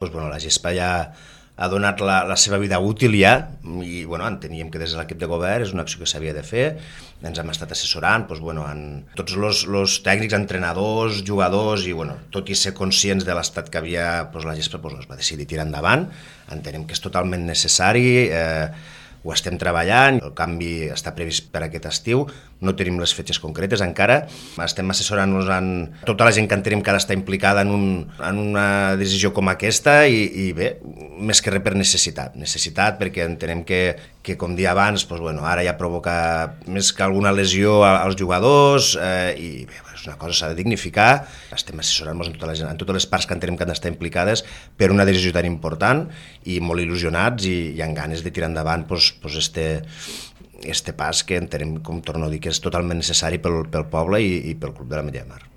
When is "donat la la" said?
1.68-2.36